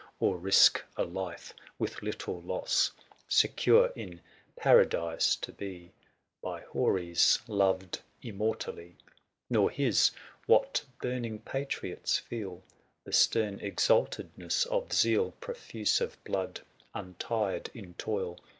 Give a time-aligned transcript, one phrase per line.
[0.19, 2.89] Or risk a life with little loss.
[2.89, 3.25] THE SIEGE OF CORINTH.
[3.27, 4.21] 19 Secure in
[4.55, 5.91] paradise to be
[6.41, 8.95] 255 By Houris loved immortally:
[9.51, 10.09] Nor his,
[10.47, 12.63] what burning patriots feel,
[13.03, 15.35] The stern exaltedness of zeal.
[15.39, 16.61] Profuse of blood,
[16.95, 18.39] un tired in toil.